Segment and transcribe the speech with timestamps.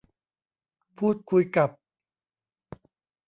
[0.97, 1.69] พูดคุยกับ